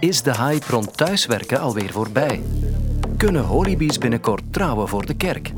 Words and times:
Is 0.00 0.22
de 0.22 0.36
hype 0.36 0.66
rond 0.68 0.96
thuiswerken 0.96 1.60
alweer 1.60 1.90
voorbij? 1.90 2.42
Kunnen 3.16 3.44
holibies 3.44 3.98
binnenkort 3.98 4.42
trouwen 4.50 4.88
voor 4.88 5.06
de 5.06 5.14
kerk? 5.14 5.52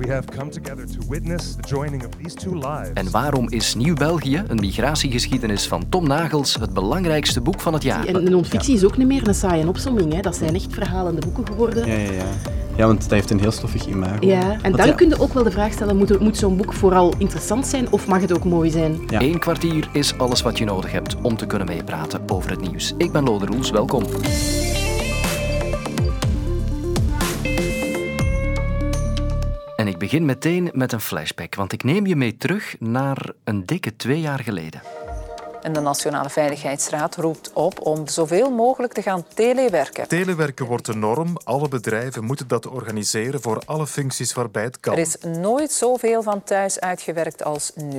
En 2.95 3.11
waarom 3.11 3.51
is 3.51 3.75
Nieuw-België, 3.75 4.43
een 4.47 4.61
migratiegeschiedenis 4.61 5.67
van 5.67 5.89
Tom 5.89 6.07
Nagels, 6.07 6.55
het 6.55 6.75
belangrijkste 6.75 7.41
boek 7.41 7.61
van 7.61 7.73
het 7.73 7.83
jaar? 7.83 8.07
En 8.07 8.25
de 8.25 8.31
non-fictie 8.31 8.75
is 8.75 8.85
ook 8.85 8.97
niet 8.97 9.07
meer 9.07 9.29
een 9.29 9.35
saaie 9.35 9.69
opsomming. 9.69 10.13
Hè. 10.13 10.21
Dat 10.21 10.37
zijn 10.37 10.55
echt 10.55 10.73
verhalende 10.73 11.21
boeken 11.21 11.47
geworden. 11.47 11.87
Ja, 11.87 11.95
ja, 11.95 12.13
ja. 12.13 12.25
Ja, 12.77 12.87
want 12.87 13.01
dat 13.01 13.11
heeft 13.11 13.31
een 13.31 13.41
heel 13.41 13.51
stoffig 13.51 13.87
imago. 13.87 14.27
Ja, 14.27 14.59
en 14.63 14.73
dan 14.73 14.87
ja, 14.87 14.93
kun 14.93 15.09
je 15.09 15.21
ook 15.21 15.33
wel 15.33 15.43
de 15.43 15.51
vraag 15.51 15.73
stellen, 15.73 15.97
moet, 15.97 16.21
moet 16.21 16.37
zo'n 16.37 16.57
boek 16.57 16.73
vooral 16.73 17.15
interessant 17.19 17.67
zijn 17.67 17.93
of 17.93 18.07
mag 18.07 18.21
het 18.21 18.33
ook 18.33 18.45
mooi 18.45 18.71
zijn? 18.71 19.01
Ja. 19.07 19.21
Eén 19.21 19.39
kwartier 19.39 19.89
is 19.93 20.19
alles 20.19 20.43
wat 20.43 20.59
je 20.59 20.65
nodig 20.65 20.93
hebt 20.93 21.17
om 21.23 21.37
te 21.37 21.47
kunnen 21.47 21.67
meepraten 21.67 22.21
over 22.27 22.51
het 22.51 22.61
nieuws. 22.61 22.95
Ik 22.97 23.13
ben 23.13 23.25
Lode 23.25 23.47
Roels, 23.47 23.71
welkom. 23.71 24.05
En 29.77 29.89
ik 29.89 29.99
begin 29.99 30.25
meteen 30.25 30.71
met 30.73 30.93
een 30.93 31.01
flashback, 31.01 31.55
want 31.55 31.73
ik 31.73 31.85
neem 31.85 32.07
je 32.07 32.17
mee 32.17 32.37
terug 32.37 32.77
naar 32.79 33.31
een 33.45 33.67
dikke 33.67 33.97
twee 33.97 34.21
jaar 34.21 34.41
geleden. 34.41 34.83
En 35.63 35.73
de 35.73 35.81
Nationale 35.81 36.31
Veiligheidsraad 36.31 37.17
roept 37.17 37.53
op 37.53 37.81
om 37.87 38.09
zoveel 38.09 38.51
mogelijk 38.51 38.93
te 38.93 39.03
gaan 39.03 39.25
telewerken. 39.35 40.09
Telewerken 40.09 40.67
wordt 40.67 40.87
de 40.87 40.95
norm. 40.95 41.37
Alle 41.45 41.69
bedrijven 41.69 42.25
moeten 42.25 42.49
dat 42.49 42.67
organiseren 42.67 43.41
voor 43.41 43.63
alle 43.65 43.87
functies 43.87 44.33
waarbij 44.33 44.63
het 44.63 44.81
kan. 44.81 44.93
Er 44.93 44.99
is 44.99 45.17
nooit 45.41 45.73
zoveel 45.73 46.23
van 46.23 46.43
thuis 46.43 46.81
uitgewerkt 46.81 47.45
als 47.45 47.73
nu. 47.75 47.99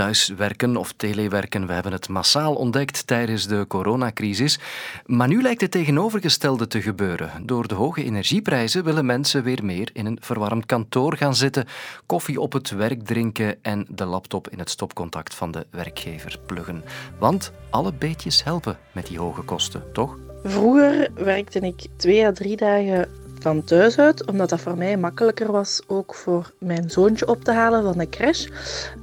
Thuiswerken 0.00 0.76
of 0.76 0.92
telewerken, 0.92 1.66
we 1.66 1.72
hebben 1.72 1.92
het 1.92 2.08
massaal 2.08 2.54
ontdekt 2.54 3.06
tijdens 3.06 3.46
de 3.46 3.64
coronacrisis. 3.68 4.58
Maar 5.06 5.28
nu 5.28 5.42
lijkt 5.42 5.60
het 5.60 5.70
tegenovergestelde 5.70 6.66
te 6.66 6.82
gebeuren. 6.82 7.46
Door 7.46 7.68
de 7.68 7.74
hoge 7.74 8.04
energieprijzen 8.04 8.84
willen 8.84 9.06
mensen 9.06 9.42
weer 9.42 9.64
meer 9.64 9.90
in 9.92 10.06
een 10.06 10.18
verwarmd 10.20 10.66
kantoor 10.66 11.16
gaan 11.16 11.34
zitten, 11.34 11.66
koffie 12.06 12.40
op 12.40 12.52
het 12.52 12.70
werk 12.70 13.02
drinken 13.02 13.58
en 13.62 13.86
de 13.88 14.04
laptop 14.04 14.48
in 14.48 14.58
het 14.58 14.70
stopcontact 14.70 15.34
van 15.34 15.50
de 15.50 15.66
werkgever 15.70 16.38
pluggen. 16.46 16.84
Want 17.18 17.52
alle 17.70 17.92
beetjes 17.92 18.44
helpen 18.44 18.78
met 18.92 19.06
die 19.06 19.18
hoge 19.18 19.42
kosten, 19.42 19.82
toch? 19.92 20.18
Vroeger 20.44 21.10
werkte 21.14 21.58
ik 21.58 21.86
twee 21.96 22.26
à 22.26 22.32
drie 22.32 22.56
dagen 22.56 23.08
van 23.40 23.64
thuis 23.64 23.98
uit, 23.98 24.26
omdat 24.26 24.48
dat 24.48 24.60
voor 24.60 24.76
mij 24.76 24.96
makkelijker 24.96 25.52
was 25.52 25.80
ook 25.86 26.14
voor 26.14 26.52
mijn 26.58 26.90
zoontje 26.90 27.28
op 27.28 27.44
te 27.44 27.52
halen 27.52 27.82
van 27.82 27.98
de 27.98 28.08
crash. 28.08 28.46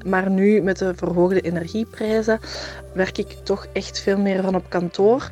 Maar 0.06 0.30
nu 0.30 0.62
met 0.62 0.78
de 0.78 0.94
verhoogde 0.96 1.42
energieprijzen 1.42 2.40
werk 2.94 3.18
ik 3.18 3.32
toch 3.44 3.68
echt 3.74 4.00
veel 4.00 4.18
meer 4.18 4.44
van 4.44 4.56
op 4.56 4.70
kantoor. 4.70 5.32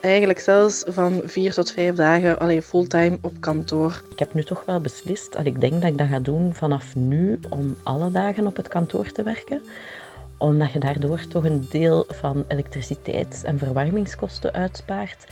Eigenlijk 0.00 0.38
zelfs 0.38 0.84
van 0.86 1.20
vier 1.24 1.52
tot 1.52 1.72
vijf 1.72 1.94
dagen 1.94 2.38
alleen 2.38 2.62
fulltime 2.62 3.18
op 3.20 3.32
kantoor. 3.40 4.02
Ik 4.10 4.18
heb 4.18 4.34
nu 4.34 4.44
toch 4.44 4.62
wel 4.66 4.80
beslist, 4.80 5.34
en 5.34 5.46
ik 5.46 5.60
denk 5.60 5.72
dat 5.72 5.90
ik 5.90 5.98
dat 5.98 6.08
ga 6.08 6.18
doen 6.18 6.54
vanaf 6.54 6.94
nu, 6.94 7.40
om 7.48 7.76
alle 7.82 8.10
dagen 8.10 8.46
op 8.46 8.56
het 8.56 8.68
kantoor 8.68 9.12
te 9.12 9.22
werken. 9.22 9.62
Omdat 10.40 10.72
je 10.72 10.78
daardoor 10.78 11.26
toch 11.26 11.44
een 11.44 11.66
deel 11.70 12.04
van 12.08 12.44
elektriciteits- 12.48 13.42
en 13.42 13.58
verwarmingskosten 13.58 14.52
uitspaart. 14.52 15.26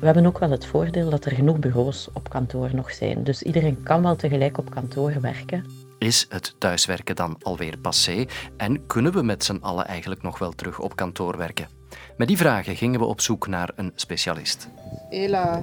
We 0.00 0.06
hebben 0.06 0.26
ook 0.26 0.38
wel 0.38 0.50
het 0.50 0.66
voordeel 0.66 1.10
dat 1.10 1.24
er 1.24 1.32
genoeg 1.32 1.58
bureaus 1.58 2.08
op 2.12 2.28
kantoor 2.28 2.74
nog 2.74 2.92
zijn. 2.92 3.24
Dus 3.24 3.42
iedereen 3.42 3.82
kan 3.82 4.02
wel 4.02 4.16
tegelijk 4.16 4.58
op 4.58 4.70
kantoor 4.70 5.20
werken. 5.20 5.64
Is 5.98 6.26
het 6.28 6.54
thuiswerken 6.58 7.16
dan 7.16 7.36
alweer 7.42 7.78
passé 7.78 8.26
en 8.56 8.86
kunnen 8.86 9.12
we 9.12 9.22
met 9.22 9.44
z'n 9.44 9.58
allen 9.60 9.86
eigenlijk 9.86 10.22
nog 10.22 10.38
wel 10.38 10.52
terug 10.52 10.80
op 10.80 10.96
kantoor 10.96 11.36
werken? 11.36 11.68
Met 12.16 12.28
die 12.28 12.36
vragen 12.36 12.76
gingen 12.76 13.00
we 13.00 13.06
op 13.06 13.20
zoek 13.20 13.46
naar 13.46 13.70
een 13.76 13.92
specialist. 13.94 14.68
Hela. 15.10 15.62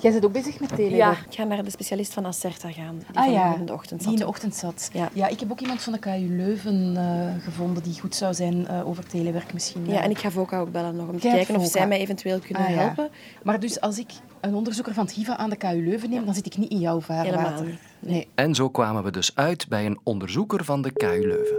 Jij 0.00 0.12
bent 0.12 0.24
ook 0.24 0.32
bezig 0.32 0.60
met 0.60 0.68
telewerk? 0.68 0.96
Ja, 0.96 1.10
ik 1.10 1.34
ga 1.34 1.44
naar 1.44 1.64
de 1.64 1.70
specialist 1.70 2.12
van 2.12 2.26
Acerta 2.26 2.70
gaan. 2.72 2.98
Die 2.98 3.06
Ah 3.18 3.32
ja, 3.32 3.54
in 3.54 3.66
de 3.66 3.72
ochtend 3.72 4.00
die 4.00 4.10
in 4.12 4.16
zat. 4.18 4.26
de 4.26 4.32
ochtend 4.32 4.54
zat. 4.54 4.90
Ja. 4.92 5.08
Ja, 5.12 5.26
ik 5.28 5.40
heb 5.40 5.50
ook 5.50 5.60
iemand 5.60 5.82
van 5.82 5.92
de 5.92 5.98
KU 5.98 6.26
Leuven 6.36 6.96
eh, 6.96 7.42
gevonden 7.44 7.82
die 7.82 8.00
goed 8.00 8.14
zou 8.14 8.34
zijn 8.34 8.66
eh, 8.66 8.88
over 8.88 9.06
telewerk 9.06 9.52
misschien. 9.52 9.86
Ja, 9.86 9.98
eh. 9.98 10.04
en 10.04 10.10
ik 10.10 10.18
ga 10.18 10.30
Voka 10.30 10.58
ook 10.60 10.72
bellen 10.72 10.96
nog 10.96 11.08
om 11.08 11.18
te 11.20 11.28
kijken 11.28 11.56
of 11.56 11.66
zij 11.66 11.88
mij 11.88 11.98
eventueel 11.98 12.38
kunnen 12.38 12.62
Ah, 12.64 12.70
ja. 12.70 12.76
helpen. 12.76 13.08
Maar 13.42 13.60
dus 13.60 13.80
als 13.80 13.98
ik 13.98 14.10
een 14.40 14.54
onderzoeker 14.54 14.94
van 14.94 15.04
het 15.04 15.14
GIVA 15.14 15.36
aan 15.36 15.50
de 15.50 15.56
KU 15.56 15.84
Leuven 15.84 16.10
neem, 16.10 16.24
dan 16.24 16.34
zit 16.34 16.46
ik 16.46 16.56
niet 16.56 16.70
in 16.70 16.78
jouw 16.78 17.00
vaarwater. 17.00 17.38
Helemaal 17.38 17.62
niet. 17.62 17.78
Nee. 17.98 18.28
En 18.34 18.54
zo 18.54 18.68
kwamen 18.70 19.04
we 19.04 19.10
dus 19.10 19.34
uit 19.34 19.68
bij 19.68 19.86
een 19.86 19.98
onderzoeker 20.02 20.64
van 20.64 20.82
de 20.82 20.90
KU 20.92 21.26
Leuven. 21.26 21.58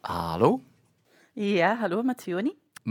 Hallo? 0.00 0.60
Ja, 1.32 1.76
hallo, 1.76 2.02
met. 2.02 2.24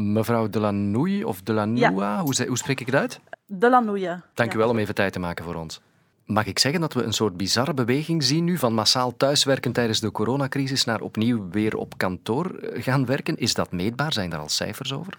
Mevrouw 0.06 0.50
Delanouille 0.50 1.28
of 1.28 1.42
Delanoua, 1.42 2.22
hoe, 2.22 2.36
ze- 2.36 2.46
hoe 2.46 2.58
spreek 2.58 2.80
ik 2.80 2.86
het 2.86 2.96
uit? 2.96 3.20
De 3.46 3.70
Lanouille. 3.70 4.22
Dank 4.34 4.54
u 4.54 4.58
wel 4.58 4.70
om 4.70 4.78
even 4.78 4.96
tijd 4.96 5.14
te 5.14 5.20
maken 5.20 5.46
voor 5.46 5.56
ons. 5.56 5.82
Mag 6.26 6.46
ik 6.46 6.60
zeggen 6.60 6.82
dat 6.82 6.94
we 6.94 7.04
een 7.04 7.14
soort 7.14 7.38
bizarre 7.38 7.74
beweging 7.74 8.24
zien 8.24 8.44
nu 8.44 8.58
van 8.58 8.74
massaal 8.74 9.18
thuiswerken 9.18 9.72
tijdens 9.72 10.00
de 10.00 10.12
coronacrisis 10.12 10.84
naar 10.86 11.02
opnieuw 11.02 11.50
weer 11.50 11.78
op 11.78 11.98
kantoor 11.98 12.46
eh, 12.56 12.84
gaan 12.84 13.06
werken? 13.06 13.38
Is 13.38 13.54
dat 13.54 13.72
meetbaar? 13.72 14.14
Zijn 14.14 14.30
daar 14.30 14.40
al 14.40 14.50
cijfers 14.50 14.94
over? 14.94 15.18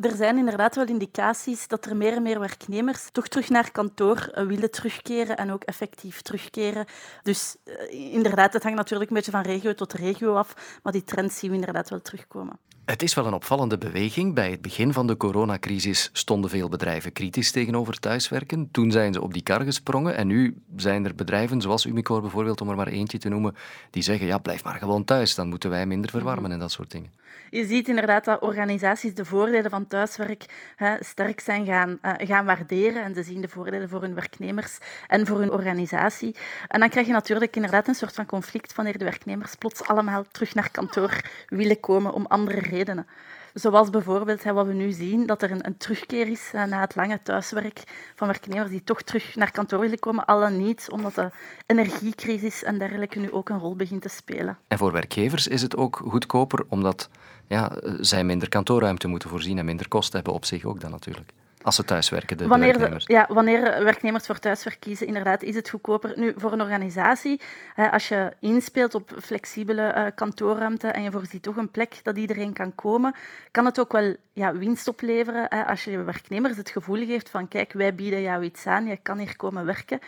Er 0.00 0.14
zijn 0.16 0.38
inderdaad 0.38 0.74
wel 0.74 0.86
indicaties 0.86 1.68
dat 1.68 1.86
er 1.86 1.96
meer 1.96 2.12
en 2.12 2.22
meer 2.22 2.40
werknemers 2.40 3.08
toch 3.12 3.28
terug 3.28 3.48
naar 3.48 3.70
kantoor 3.70 4.30
eh, 4.32 4.46
willen 4.46 4.70
terugkeren 4.70 5.36
en 5.36 5.52
ook 5.52 5.62
effectief 5.62 6.22
terugkeren. 6.22 6.84
Dus 7.22 7.56
eh, 7.64 8.12
inderdaad, 8.12 8.52
het 8.52 8.62
hangt 8.62 8.78
natuurlijk 8.78 9.10
een 9.10 9.16
beetje 9.16 9.30
van 9.30 9.42
regio 9.42 9.74
tot 9.74 9.92
regio 9.92 10.34
af, 10.34 10.78
maar 10.82 10.92
die 10.92 11.04
trend 11.04 11.32
zien 11.32 11.50
we 11.50 11.56
inderdaad 11.56 11.90
wel 11.90 12.02
terugkomen. 12.02 12.58
Het 12.86 13.02
is 13.02 13.14
wel 13.14 13.26
een 13.26 13.32
opvallende 13.32 13.78
beweging. 13.78 14.34
Bij 14.34 14.50
het 14.50 14.62
begin 14.62 14.92
van 14.92 15.06
de 15.06 15.16
coronacrisis 15.16 16.10
stonden 16.12 16.50
veel 16.50 16.68
bedrijven 16.68 17.12
kritisch 17.12 17.50
tegenover 17.50 17.98
thuiswerken. 17.98 18.68
Toen 18.70 18.90
zijn 18.90 19.12
ze 19.12 19.22
op 19.22 19.32
die 19.32 19.42
kar 19.42 19.62
gesprongen 19.62 20.16
en 20.16 20.26
nu 20.26 20.62
zijn 20.76 21.04
er 21.04 21.14
bedrijven, 21.14 21.60
zoals 21.60 21.86
Umicore 21.86 22.20
bijvoorbeeld, 22.20 22.60
om 22.60 22.68
er 22.68 22.76
maar 22.76 22.86
eentje 22.86 23.18
te 23.18 23.28
noemen, 23.28 23.56
die 23.90 24.02
zeggen, 24.02 24.26
ja, 24.26 24.38
blijf 24.38 24.64
maar 24.64 24.78
gewoon 24.78 25.04
thuis, 25.04 25.34
dan 25.34 25.48
moeten 25.48 25.70
wij 25.70 25.86
minder 25.86 26.10
verwarmen 26.10 26.52
en 26.52 26.58
dat 26.58 26.72
soort 26.72 26.90
dingen. 26.90 27.10
Je 27.50 27.66
ziet 27.66 27.88
inderdaad 27.88 28.24
dat 28.24 28.40
organisaties 28.40 29.14
de 29.14 29.24
voordelen 29.24 29.70
van 29.70 29.86
thuiswerk 29.86 30.72
hè, 30.76 30.96
sterk 31.00 31.40
zijn 31.40 31.66
gaan, 31.66 31.98
eh, 32.00 32.26
gaan 32.26 32.44
waarderen. 32.44 33.02
En 33.02 33.14
ze 33.14 33.22
zien 33.22 33.40
de 33.40 33.48
voordelen 33.48 33.88
voor 33.88 34.00
hun 34.00 34.14
werknemers 34.14 34.78
en 35.06 35.26
voor 35.26 35.38
hun 35.38 35.50
organisatie. 35.50 36.36
En 36.68 36.80
dan 36.80 36.88
krijg 36.88 37.06
je 37.06 37.12
natuurlijk 37.12 37.56
inderdaad 37.56 37.88
een 37.88 37.94
soort 37.94 38.14
van 38.14 38.26
conflict 38.26 38.74
wanneer 38.74 38.98
de 38.98 39.04
werknemers 39.04 39.54
plots 39.54 39.82
allemaal 39.82 40.24
terug 40.30 40.54
naar 40.54 40.70
kantoor 40.70 41.20
willen 41.48 41.80
komen 41.80 42.12
om 42.12 42.26
andere 42.26 42.60
redenen. 42.60 42.75
Zoals 43.54 43.90
bijvoorbeeld 43.90 44.44
hè, 44.44 44.52
wat 44.52 44.66
we 44.66 44.72
nu 44.72 44.90
zien, 44.90 45.26
dat 45.26 45.42
er 45.42 45.50
een, 45.50 45.66
een 45.66 45.76
terugkeer 45.76 46.28
is 46.28 46.50
eh, 46.52 46.64
na 46.64 46.80
het 46.80 46.94
lange 46.94 47.22
thuiswerk 47.22 47.82
van 48.14 48.26
werknemers 48.26 48.70
die 48.70 48.84
toch 48.84 49.02
terug 49.02 49.36
naar 49.36 49.50
kantoor 49.50 49.80
willen 49.80 49.98
komen, 49.98 50.24
al 50.24 50.40
dan 50.40 50.56
niet 50.56 50.88
omdat 50.90 51.14
de 51.14 51.30
energiecrisis 51.66 52.62
en 52.62 52.78
dergelijke 52.78 53.18
nu 53.18 53.32
ook 53.32 53.48
een 53.48 53.58
rol 53.58 53.76
begint 53.76 54.02
te 54.02 54.08
spelen. 54.08 54.58
En 54.68 54.78
voor 54.78 54.92
werkgevers 54.92 55.48
is 55.48 55.62
het 55.62 55.76
ook 55.76 56.02
goedkoper, 56.08 56.64
omdat 56.68 57.08
ja, 57.46 57.76
eh, 57.76 57.92
zij 58.00 58.24
minder 58.24 58.48
kantoorruimte 58.48 59.08
moeten 59.08 59.28
voorzien 59.28 59.58
en 59.58 59.64
minder 59.64 59.88
kosten 59.88 60.16
hebben 60.16 60.34
op 60.34 60.44
zich 60.44 60.64
ook 60.64 60.80
dan 60.80 60.90
natuurlijk. 60.90 61.32
Als 61.66 61.76
ze 61.76 61.84
thuiswerken, 61.84 62.36
de, 62.36 62.46
wanneer, 62.46 62.78
de- 62.78 63.00
ja, 63.04 63.26
wanneer 63.28 63.84
werknemers 63.84 64.26
voor 64.26 64.38
thuiswerk 64.38 64.80
kiezen, 64.80 65.06
inderdaad, 65.06 65.42
is 65.42 65.54
het 65.54 65.68
goedkoper. 65.68 66.12
Nu, 66.16 66.34
voor 66.36 66.52
een 66.52 66.60
organisatie, 66.60 67.40
hè, 67.74 67.90
als 67.90 68.08
je 68.08 68.32
inspeelt 68.40 68.94
op 68.94 69.12
flexibele 69.22 69.82
eh, 69.82 70.04
kantoorruimte 70.14 70.88
en 70.88 71.02
je 71.02 71.10
voorziet 71.10 71.42
toch 71.42 71.56
een 71.56 71.70
plek 71.70 72.00
dat 72.02 72.16
iedereen 72.16 72.52
kan 72.52 72.74
komen, 72.74 73.14
kan 73.50 73.64
het 73.64 73.80
ook 73.80 73.92
wel 73.92 74.16
ja, 74.32 74.52
winst 74.56 74.88
opleveren 74.88 75.46
hè, 75.48 75.64
als 75.64 75.84
je 75.84 75.90
je 75.90 76.02
werknemers 76.02 76.56
het 76.56 76.70
gevoel 76.70 77.06
geeft 77.06 77.30
van 77.30 77.48
kijk, 77.48 77.72
wij 77.72 77.94
bieden 77.94 78.22
jou 78.22 78.42
iets 78.44 78.66
aan, 78.66 78.86
je 78.86 78.98
kan 79.02 79.18
hier 79.18 79.36
komen 79.36 79.64
werken. 79.64 79.98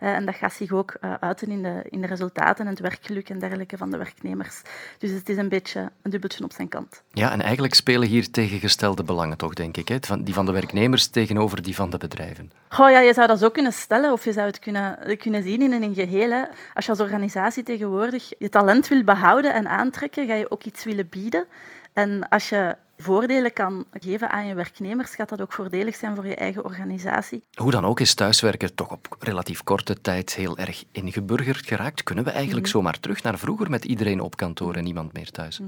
Eh, 0.00 0.14
en 0.14 0.26
dat 0.26 0.34
gaat 0.34 0.52
zich 0.52 0.72
ook 0.72 0.90
eh, 1.00 1.14
uiten 1.20 1.50
in 1.50 1.62
de, 1.62 1.82
in 1.90 2.00
de 2.00 2.06
resultaten 2.06 2.64
en 2.64 2.70
het 2.70 2.80
werkgeluk 2.80 3.28
en 3.28 3.38
dergelijke 3.38 3.76
van 3.76 3.90
de 3.90 3.96
werknemers. 3.96 4.62
Dus 4.98 5.10
het 5.10 5.28
is 5.28 5.36
een 5.36 5.48
beetje 5.48 5.90
een 6.02 6.10
dubbeltje 6.10 6.44
op 6.44 6.52
zijn 6.52 6.68
kant. 6.68 7.02
Ja, 7.12 7.32
en 7.32 7.40
eigenlijk 7.40 7.74
spelen 7.74 8.08
hier 8.08 8.30
tegengestelde 8.30 9.02
belangen 9.04 9.36
toch, 9.36 9.54
denk 9.54 9.76
ik. 9.76 9.88
Hè? 9.88 9.96
Van, 10.00 10.22
die 10.24 10.34
van 10.34 10.46
de 10.46 10.52
werknemers 10.52 11.07
tegenover 11.10 11.62
die 11.62 11.74
van 11.74 11.90
de 11.90 11.96
bedrijven. 11.96 12.50
Goh, 12.68 12.90
ja, 12.90 13.00
je 13.00 13.12
zou 13.12 13.26
dat 13.26 13.38
zo 13.38 13.50
kunnen 13.50 13.72
stellen 13.72 14.12
of 14.12 14.24
je 14.24 14.32
zou 14.32 14.46
het 14.46 14.58
kunnen, 14.58 15.16
kunnen 15.18 15.42
zien 15.42 15.62
in 15.62 15.82
een 15.82 15.94
geheel. 15.94 16.46
Als 16.74 16.84
je 16.84 16.90
als 16.90 17.00
organisatie 17.00 17.62
tegenwoordig 17.62 18.32
je 18.38 18.48
talent 18.48 18.88
wil 18.88 19.04
behouden 19.04 19.54
en 19.54 19.68
aantrekken, 19.68 20.26
ga 20.26 20.34
je 20.34 20.50
ook 20.50 20.64
iets 20.64 20.84
willen 20.84 21.08
bieden. 21.08 21.46
En 21.92 22.28
als 22.28 22.48
je 22.48 22.76
voordelen 23.02 23.52
kan 23.52 23.84
geven 23.92 24.30
aan 24.30 24.46
je 24.46 24.54
werknemers, 24.54 25.14
gaat 25.14 25.28
dat 25.28 25.40
ook 25.40 25.52
voordelig 25.52 25.96
zijn 25.96 26.14
voor 26.14 26.26
je 26.26 26.34
eigen 26.34 26.64
organisatie. 26.64 27.42
Hoe 27.54 27.70
dan 27.70 27.84
ook 27.84 28.00
is 28.00 28.14
thuiswerken 28.14 28.74
toch 28.74 28.90
op 28.90 29.16
relatief 29.18 29.62
korte 29.64 30.00
tijd 30.00 30.34
heel 30.34 30.58
erg 30.58 30.84
ingeburgerd 30.92 31.66
geraakt. 31.66 32.02
Kunnen 32.02 32.24
we 32.24 32.30
eigenlijk 32.30 32.66
Mhm. 32.66 32.74
zomaar 32.76 33.00
terug 33.00 33.22
naar 33.22 33.38
vroeger 33.38 33.70
met 33.70 33.84
iedereen 33.84 34.20
op 34.20 34.36
kantoor 34.36 34.74
en 34.74 34.84
niemand 34.84 35.12
meer 35.12 35.30
thuis? 35.30 35.60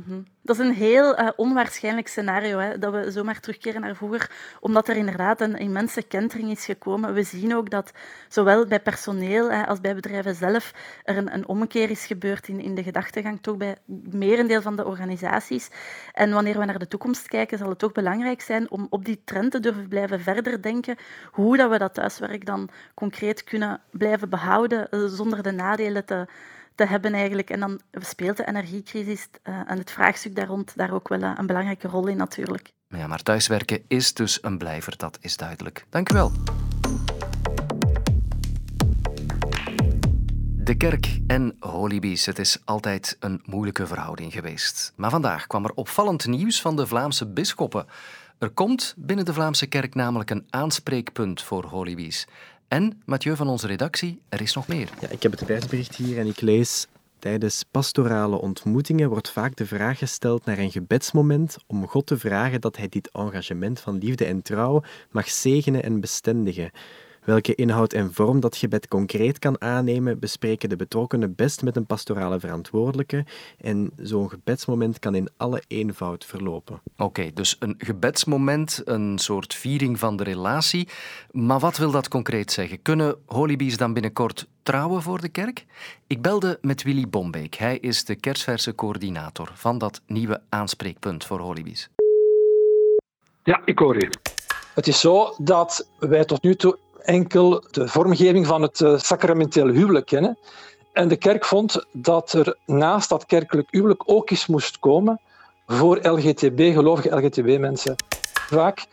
Dat 0.43 0.59
is 0.59 0.67
een 0.67 0.75
heel 0.75 1.15
eh, 1.17 1.29
onwaarschijnlijk 1.37 2.09
scenario, 2.09 2.59
hè, 2.59 2.79
dat 2.79 2.93
we 2.93 3.11
zomaar 3.11 3.41
terugkeren 3.41 3.81
naar 3.81 3.97
vroeger, 3.97 4.31
omdat 4.61 4.88
er 4.88 4.97
inderdaad 4.97 5.41
een 5.41 5.56
immense 5.59 6.03
kentering 6.03 6.50
is 6.50 6.65
gekomen. 6.65 7.15
We 7.15 7.23
zien 7.23 7.55
ook 7.56 7.71
dat 7.71 7.93
zowel 8.29 8.67
bij 8.67 8.81
personeel 8.81 9.50
hè, 9.50 9.67
als 9.67 9.81
bij 9.81 9.94
bedrijven 9.94 10.35
zelf 10.35 10.73
er 11.05 11.17
een, 11.17 11.35
een 11.35 11.49
omkeer 11.49 11.91
is 11.91 12.06
gebeurd 12.06 12.49
in, 12.49 12.61
in 12.61 12.75
de 12.75 12.82
gedachtegang, 12.82 13.38
toch 13.43 13.56
bij 13.56 13.77
merendeel 14.11 14.62
van 14.62 14.77
de 14.77 14.87
organisaties. 14.87 15.69
En 16.12 16.32
wanneer 16.32 16.59
we 16.59 16.65
naar 16.65 16.79
de 16.79 16.88
toekomst 16.88 17.19
kijken, 17.28 17.58
zal 17.58 17.69
het 17.69 17.78
toch 17.78 17.93
belangrijk 17.93 18.40
zijn 18.40 18.70
om 18.70 18.87
op 18.90 19.05
die 19.05 19.22
trend 19.25 19.50
te 19.50 19.61
durven 19.61 19.88
blijven 19.88 20.20
verder 20.20 20.62
denken. 20.62 20.96
Hoe 21.31 21.56
dat 21.56 21.70
we 21.70 21.78
dat 21.78 21.94
thuiswerk 21.94 22.46
dan 22.46 22.69
concreet 22.94 23.44
kunnen 23.44 23.81
blijven 23.90 24.28
behouden 24.28 24.90
eh, 24.90 25.05
zonder 25.06 25.43
de 25.43 25.52
nadelen 25.52 26.05
te, 26.05 26.26
te 26.75 26.84
hebben 26.84 27.14
eigenlijk. 27.14 27.50
En 27.50 27.61
dan 27.61 27.81
speelt 27.93 28.37
de 28.37 28.46
energiecrisis 28.46 29.28
uh, 29.44 29.61
en 29.67 29.78
het 29.78 29.90
vraagstuk 29.90 30.34
daar 30.34 30.46
rond 30.46 30.76
daar 30.76 30.93
ook 30.93 31.08
wel 31.08 31.22
een 31.22 31.46
belangrijke 31.46 31.88
rol 31.88 32.06
in 32.06 32.17
natuurlijk. 32.17 32.72
Ja, 32.88 33.06
maar 33.06 33.22
thuiswerken 33.22 33.82
is 33.88 34.14
dus 34.14 34.38
een 34.43 34.58
blijver, 34.58 34.96
dat 34.96 35.19
is 35.20 35.37
duidelijk. 35.37 35.84
Dank 35.90 36.11
u 36.11 36.14
wel. 36.14 36.32
De 40.64 40.74
kerk 40.76 41.18
en 41.26 41.56
Holybees, 41.58 42.26
het 42.26 42.38
is 42.38 42.58
altijd 42.64 43.16
een 43.20 43.42
moeilijke 43.44 43.86
verhouding 43.86 44.32
geweest. 44.32 44.92
Maar 44.96 45.10
vandaag 45.10 45.46
kwam 45.46 45.64
er 45.64 45.72
opvallend 45.74 46.26
nieuws 46.26 46.60
van 46.60 46.76
de 46.76 46.86
Vlaamse 46.86 47.26
bisschoppen. 47.26 47.86
Er 48.38 48.50
komt 48.50 48.94
binnen 48.96 49.24
de 49.24 49.32
Vlaamse 49.32 49.66
kerk 49.66 49.94
namelijk 49.94 50.30
een 50.30 50.46
aanspreekpunt 50.50 51.42
voor 51.42 51.64
Holybees. 51.64 52.26
En, 52.68 53.02
Mathieu 53.04 53.36
van 53.36 53.48
onze 53.48 53.66
redactie, 53.66 54.20
er 54.28 54.40
is 54.40 54.54
nog 54.54 54.68
meer. 54.68 54.88
Ja, 55.00 55.08
ik 55.08 55.22
heb 55.22 55.32
het 55.32 55.46
persbericht 55.46 55.96
hier 55.96 56.18
en 56.18 56.26
ik 56.26 56.40
lees... 56.40 56.86
Tijdens 57.18 57.64
pastorale 57.70 58.40
ontmoetingen 58.40 59.08
wordt 59.08 59.30
vaak 59.30 59.56
de 59.56 59.66
vraag 59.66 59.98
gesteld 59.98 60.44
naar 60.44 60.58
een 60.58 60.70
gebedsmoment 60.70 61.56
om 61.66 61.86
God 61.86 62.06
te 62.06 62.18
vragen 62.18 62.60
dat 62.60 62.76
hij 62.76 62.88
dit 62.88 63.10
engagement 63.12 63.80
van 63.80 63.98
liefde 63.98 64.24
en 64.24 64.42
trouw 64.42 64.82
mag 65.10 65.28
zegenen 65.28 65.82
en 65.82 66.00
bestendigen. 66.00 66.70
Welke 67.25 67.55
inhoud 67.55 67.93
en 67.93 68.12
vorm 68.12 68.40
dat 68.40 68.56
gebed 68.56 68.88
concreet 68.88 69.38
kan 69.38 69.61
aannemen, 69.61 70.19
bespreken 70.19 70.69
de 70.69 70.76
betrokkenen 70.76 71.34
best 71.34 71.62
met 71.62 71.76
een 71.76 71.87
pastorale 71.87 72.40
verantwoordelijke 72.40 73.25
en 73.58 73.90
zo'n 73.96 74.31
gebedsmoment 74.31 74.99
kan 74.99 75.14
in 75.14 75.28
alle 75.37 75.62
eenvoud 75.67 76.25
verlopen. 76.25 76.81
Oké, 76.96 77.31
dus 77.34 77.56
een 77.58 77.75
gebedsmoment, 77.78 78.82
een 78.84 79.19
soort 79.19 79.55
viering 79.55 79.99
van 79.99 80.17
de 80.17 80.25
relatie. 80.25 80.88
Maar 81.31 81.58
wat 81.58 81.76
wil 81.76 81.90
dat 81.90 82.08
concreet 82.08 82.52
zeggen? 82.52 82.82
Kunnen 82.82 83.17
Holybees 83.26 83.76
dan 83.76 83.93
binnenkort 83.93 84.49
trouwen 84.62 85.02
voor 85.02 85.20
de 85.20 85.28
kerk? 85.28 85.67
Ik 86.06 86.22
belde 86.22 86.58
met 86.61 86.82
Willy 86.82 87.08
Bombeek. 87.08 87.55
Hij 87.55 87.78
is 87.78 88.05
de 88.05 88.14
kerstverse 88.14 88.75
coördinator 88.75 89.50
van 89.55 89.78
dat 89.78 90.00
nieuwe 90.06 90.40
aanspreekpunt 90.49 91.25
voor 91.25 91.40
Holybees. 91.40 91.88
Ja, 93.43 93.62
ik 93.64 93.78
hoor 93.78 93.94
je. 93.94 94.11
Het 94.75 94.87
is 94.87 95.00
zo 95.00 95.34
dat 95.38 95.88
wij 95.99 96.25
tot 96.25 96.43
nu 96.43 96.55
toe 96.55 96.78
enkel 97.02 97.64
de 97.70 97.88
vormgeving 97.88 98.47
van 98.47 98.62
het 98.62 98.81
uh, 98.81 98.99
sacramenteel 98.99 99.67
huwelijk 99.67 100.06
kennen. 100.06 100.38
En 100.93 101.08
de 101.08 101.17
kerk 101.17 101.44
vond 101.44 101.87
dat 101.93 102.32
er 102.32 102.56
naast 102.67 103.08
dat 103.08 103.26
kerkelijk 103.26 103.69
huwelijk 103.70 104.02
ook 104.06 104.31
eens 104.31 104.47
moest 104.47 104.79
komen 104.79 105.20
voor 105.67 106.08
LGTB, 106.08 106.73
gelovige 106.73 107.17
LGTB-mensen. 107.17 107.94
Vaak 108.32 108.87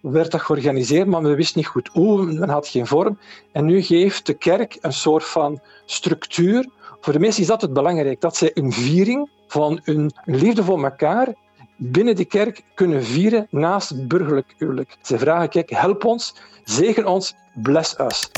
werd 0.00 0.30
dat 0.30 0.40
georganiseerd, 0.40 1.06
maar 1.06 1.22
men 1.22 1.36
wist 1.36 1.56
niet 1.56 1.66
goed 1.66 1.88
hoe, 1.92 2.32
men 2.32 2.48
had 2.48 2.68
geen 2.68 2.86
vorm. 2.86 3.18
En 3.52 3.64
nu 3.64 3.82
geeft 3.82 4.26
de 4.26 4.34
kerk 4.34 4.78
een 4.80 4.92
soort 4.92 5.24
van 5.24 5.60
structuur. 5.84 6.68
Voor 7.00 7.12
de 7.12 7.18
mensen 7.18 7.42
is 7.42 7.48
dat 7.48 7.60
het 7.60 7.72
belangrijk, 7.72 8.20
dat 8.20 8.36
zij 8.36 8.50
een 8.54 8.72
viering 8.72 9.30
van 9.46 9.80
hun 9.82 10.12
liefde 10.24 10.64
voor 10.64 10.84
elkaar 10.84 11.34
binnen 11.76 12.16
de 12.16 12.24
kerk 12.24 12.62
kunnen 12.74 13.04
vieren 13.04 13.46
naast 13.50 13.88
het 13.88 14.08
burgerlijk 14.08 14.54
huwelijk. 14.56 14.96
Ze 15.02 15.18
vragen, 15.18 15.48
kijk, 15.48 15.70
help 15.70 16.04
ons, 16.04 16.34
zegen 16.64 17.06
ons, 17.06 17.34
bless 17.54 17.98
us. 17.98 18.30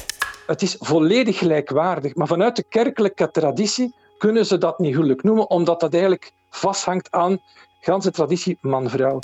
Het 0.47 0.63
is 0.63 0.77
volledig 0.79 1.39
gelijkwaardig, 1.39 2.15
maar 2.15 2.27
vanuit 2.27 2.57
de 2.57 2.65
kerkelijke 2.69 3.31
traditie 3.31 3.95
kunnen 4.19 4.47
ze 4.47 4.59
dat 4.59 4.79
niet 4.79 4.95
huwelijk 4.95 5.23
noemen, 5.23 5.51
omdat 5.51 5.81
dat 5.81 5.93
eigenlijk 5.93 6.33
vasthangt 6.51 7.11
aan 7.11 7.41
ganse 7.81 8.11
traditie 8.11 8.59
man-vrouw. 8.61 9.19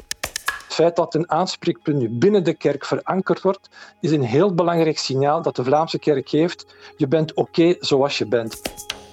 Het 0.70 0.74
feit 0.78 0.96
dat 0.96 1.14
een 1.14 1.30
aanspreekpunt 1.30 1.98
nu 1.98 2.08
binnen 2.08 2.44
de 2.44 2.54
kerk 2.54 2.84
verankerd 2.84 3.40
wordt, 3.40 3.68
is 4.00 4.10
een 4.10 4.22
heel 4.22 4.54
belangrijk 4.54 4.98
signaal 4.98 5.42
dat 5.42 5.56
de 5.56 5.64
Vlaamse 5.64 5.98
kerk 5.98 6.28
geeft. 6.28 6.74
Je 6.96 7.08
bent 7.08 7.34
oké 7.34 7.74
zoals 7.78 8.18
je 8.18 8.26
bent. 8.26 8.60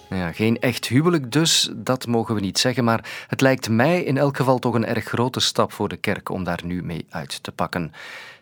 Ja, 0.10 0.32
geen 0.32 0.60
echt 0.60 0.88
huwelijk 0.88 1.32
dus, 1.32 1.70
dat 1.76 2.08
mogen 2.08 2.36
we 2.36 2.42
niet 2.42 2.60
zeggen, 2.60 2.84
maar 2.84 3.26
het 3.28 3.42
lijkt 3.42 3.70
mij 3.70 4.04
in 4.04 4.18
elk 4.18 4.38
geval 4.38 4.60
toch 4.60 4.74
een 4.74 4.86
erg 4.86 5.06
grote 5.06 5.40
stap 5.40 5.72
voor 5.72 5.88
de 5.88 5.98
kerk 5.98 6.30
om 6.30 6.44
daar 6.44 6.62
nu 6.64 6.84
mee 6.84 7.06
uit 7.10 7.44
te 7.44 7.52
pakken. 7.52 7.92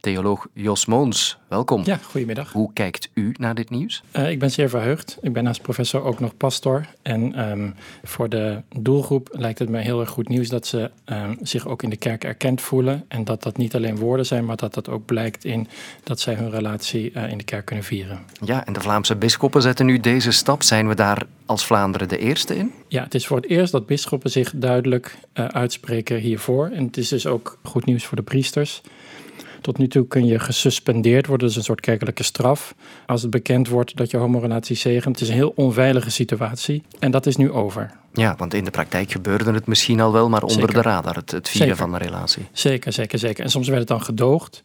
Theoloog 0.06 0.48
Jos 0.54 0.86
Moons, 0.86 1.38
welkom. 1.48 1.82
Ja, 1.86 1.98
goedemiddag. 1.98 2.52
Hoe 2.52 2.74
kijkt 2.74 3.10
u 3.14 3.36
naar 3.38 3.56
dit 3.56 3.70
nieuws? 3.70 4.04
Uh, 4.16 4.30
ik 4.30 4.40
ben 4.40 4.52
zeer 4.52 4.70
verheugd. 4.70 5.18
Ik 5.22 5.34
ben 5.34 5.44
naast 5.44 5.62
professor 5.62 6.04
ook 6.04 6.20
nog 6.20 6.38
pastor. 6.38 6.86
En 7.02 7.50
um, 7.50 7.76
voor 8.04 8.30
de 8.30 8.62
doelgroep 8.80 9.30
lijkt 9.32 9.60
het 9.60 9.70
me 9.70 9.80
heel 9.80 10.00
erg 10.00 10.10
goed 10.10 10.30
nieuws 10.30 10.50
dat 10.50 10.68
ze 10.68 10.92
um, 11.06 11.38
zich 11.42 11.68
ook 11.68 11.84
in 11.84 11.90
de 11.90 11.96
kerk 11.96 12.24
erkend 12.24 12.62
voelen. 12.62 13.06
En 13.08 13.24
dat 13.24 13.44
dat 13.44 13.58
niet 13.58 13.76
alleen 13.76 13.98
woorden 13.98 14.26
zijn, 14.26 14.46
maar 14.46 14.56
dat 14.56 14.74
dat 14.74 14.90
ook 14.90 15.06
blijkt 15.06 15.46
in 15.46 15.68
dat 16.04 16.20
zij 16.20 16.34
hun 16.34 16.50
relatie 16.50 17.12
uh, 17.14 17.32
in 17.32 17.38
de 17.38 17.44
kerk 17.44 17.66
kunnen 17.66 17.86
vieren. 17.86 18.20
Ja, 18.44 18.66
en 18.66 18.74
de 18.74 18.82
Vlaamse 18.82 19.16
bisschoppen 19.16 19.62
zetten 19.62 19.86
nu 19.86 20.00
deze 20.00 20.32
stap. 20.32 20.64
Zijn 20.64 20.88
we 20.88 20.96
daar 20.96 21.26
als 21.46 21.66
Vlaanderen 21.66 22.08
de 22.08 22.18
eerste 22.18 22.56
in? 22.56 22.72
Ja, 22.88 23.04
het 23.04 23.16
is 23.16 23.28
voor 23.28 23.38
het 23.38 23.50
eerst 23.50 23.72
dat 23.72 23.86
bisschoppen 23.86 24.32
zich 24.32 24.52
duidelijk 24.56 25.18
uh, 25.34 25.46
uitspreken 25.46 26.18
hiervoor. 26.18 26.70
En 26.70 26.86
het 26.86 26.98
is 26.98 27.08
dus 27.08 27.28
ook 27.28 27.58
goed 27.64 27.86
nieuws 27.86 28.06
voor 28.06 28.18
de 28.18 28.24
priesters. 28.24 28.82
Tot 29.66 29.78
nu 29.78 29.88
toe 29.88 30.08
kun 30.08 30.26
je 30.26 30.40
gesuspendeerd 30.40 31.28
worden, 31.28 31.48
dus 31.48 31.56
een 31.56 31.64
soort 31.64 31.80
kerkelijke 31.80 32.24
straf, 32.24 32.76
als 33.06 33.22
het 33.22 33.32
bekend 33.32 33.68
wordt 33.68 33.96
dat 33.96 34.12
je 34.12 34.18
homorelatie 34.18 34.76
zegent. 34.76 35.20
Het 35.20 35.22
is 35.22 35.28
een 35.28 35.36
heel 35.36 35.54
onveilige 35.56 36.10
situatie 36.10 36.84
en 37.00 37.12
dat 37.12 37.26
is 37.26 37.36
nu 37.36 37.52
over. 37.52 37.92
Ja, 38.14 38.36
want 38.38 38.54
in 38.54 38.64
de 38.64 38.72
praktijk 38.72 39.12
gebeurde 39.12 39.52
het 39.52 39.68
misschien 39.68 40.00
al 40.00 40.12
wel, 40.12 40.30
maar 40.30 40.42
onder 40.42 40.60
zeker. 40.60 40.74
de 40.74 40.82
radar, 40.82 41.16
het, 41.16 41.32
het 41.32 41.50
vieren 41.50 41.78
van 41.78 41.94
een 41.94 42.00
relatie. 42.00 42.44
Zeker, 42.52 42.94
zeker, 42.94 43.20
zeker. 43.20 43.44
En 43.44 43.50
soms 43.50 43.68
werd 43.68 43.80
het 43.80 43.88
dan 43.88 44.02
gedoogd, 44.02 44.62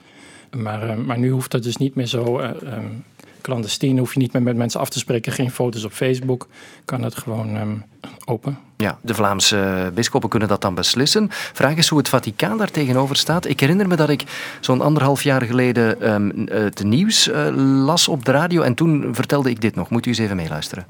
maar, 0.57 0.89
uh, 0.89 0.95
maar 0.97 1.19
nu 1.19 1.31
hoeft 1.31 1.51
dat 1.51 1.63
dus 1.63 1.77
niet 1.77 1.95
meer 1.95 2.07
zo... 2.07 2.41
Uh, 2.41 2.51
um, 2.63 3.05
clandestien, 3.41 3.99
hoef 3.99 4.13
je 4.13 4.19
niet 4.19 4.33
meer 4.33 4.43
met 4.43 4.57
mensen 4.57 4.81
af 4.81 4.89
te 4.89 4.99
spreken, 4.99 5.33
geen 5.33 5.51
foto's 5.51 5.85
op 5.85 5.93
Facebook, 5.93 6.49
kan 6.85 7.03
het 7.03 7.17
gewoon 7.17 7.57
um, 7.57 7.85
open. 8.25 8.59
Ja, 8.77 8.99
de 9.03 9.15
Vlaamse 9.15 9.91
bisschoppen 9.95 10.31
kunnen 10.31 10.49
dat 10.49 10.61
dan 10.61 10.75
beslissen. 10.75 11.29
Vraag 11.31 11.77
is 11.77 11.89
hoe 11.89 11.99
het 11.99 12.09
Vaticaan 12.09 12.59
daar 12.59 12.71
tegenover 12.71 13.17
staat. 13.17 13.47
Ik 13.47 13.61
herinner 13.61 13.89
me 13.89 13.97
dat 13.97 14.09
ik 14.09 14.25
zo'n 14.61 14.81
anderhalf 14.81 15.23
jaar 15.23 15.43
geleden 15.43 16.13
um, 16.13 16.47
het 16.51 16.85
nieuws 16.85 17.29
uh, 17.29 17.47
las 17.85 18.09
op 18.09 18.25
de 18.25 18.31
radio 18.31 18.63
en 18.63 18.75
toen 18.75 19.15
vertelde 19.15 19.51
ik 19.51 19.61
dit 19.61 19.75
nog. 19.75 19.91
Moet 19.91 20.07
u 20.07 20.09
eens 20.09 20.19
even 20.19 20.37
meeluisteren. 20.37 20.87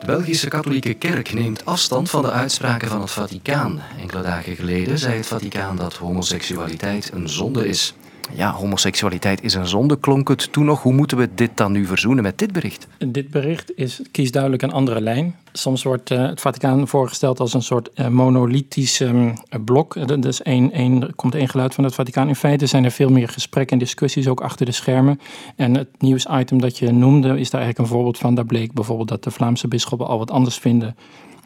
De 0.00 0.06
Belgische 0.06 0.48
katholieke 0.48 0.94
kerk 0.94 1.32
neemt 1.32 1.64
afstand 1.64 2.10
van 2.10 2.22
de 2.22 2.30
uitspraken 2.30 2.88
van 2.88 3.00
het 3.00 3.10
Vaticaan. 3.10 3.80
Enkele 4.00 4.22
dagen 4.22 4.56
geleden 4.56 4.98
zei 4.98 5.16
het 5.16 5.26
Vaticaan 5.26 5.76
dat 5.76 5.94
homoseksualiteit 5.94 7.10
een 7.14 7.28
zonde 7.28 7.68
is. 7.68 7.94
Ja, 8.32 8.52
homoseksualiteit 8.52 9.42
is 9.42 9.54
een 9.54 9.66
zonde, 9.66 9.98
klonk 9.98 10.28
het 10.28 10.52
toen 10.52 10.64
nog. 10.64 10.82
Hoe 10.82 10.92
moeten 10.92 11.16
we 11.16 11.28
dit 11.34 11.50
dan 11.54 11.72
nu 11.72 11.86
verzoenen 11.86 12.22
met 12.22 12.38
dit 12.38 12.52
bericht? 12.52 12.86
Dit 12.98 13.30
bericht 13.30 13.72
kiest 14.10 14.32
duidelijk 14.32 14.62
een 14.62 14.72
andere 14.72 15.00
lijn. 15.00 15.36
Soms 15.52 15.82
wordt 15.82 16.10
uh, 16.10 16.26
het 16.28 16.40
Vaticaan 16.40 16.88
voorgesteld 16.88 17.40
als 17.40 17.54
een 17.54 17.62
soort 17.62 17.90
uh, 17.94 18.08
monolithisch 18.08 19.00
um, 19.00 19.34
blok. 19.64 19.94
Er 19.94 20.20
dus 20.20 20.42
één, 20.42 20.72
één, 20.72 21.14
komt 21.14 21.34
één 21.34 21.48
geluid 21.48 21.74
van 21.74 21.84
het 21.84 21.94
Vaticaan. 21.94 22.28
In 22.28 22.36
feite 22.36 22.66
zijn 22.66 22.84
er 22.84 22.90
veel 22.90 23.10
meer 23.10 23.28
gesprekken 23.28 23.72
en 23.72 23.84
discussies 23.84 24.28
ook 24.28 24.40
achter 24.40 24.66
de 24.66 24.72
schermen. 24.72 25.20
En 25.56 25.74
het 25.74 25.88
nieuwsitem 25.98 26.60
dat 26.60 26.78
je 26.78 26.92
noemde 26.92 27.28
is 27.28 27.50
daar 27.50 27.60
eigenlijk 27.60 27.78
een 27.78 27.96
voorbeeld 27.96 28.18
van. 28.18 28.34
Daar 28.34 28.46
bleek 28.46 28.72
bijvoorbeeld 28.72 29.08
dat 29.08 29.24
de 29.24 29.30
Vlaamse 29.30 29.68
bisschoppen 29.68 30.06
al 30.06 30.18
wat 30.18 30.30
anders 30.30 30.58
vinden 30.58 30.96